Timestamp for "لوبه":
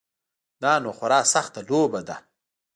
1.69-2.01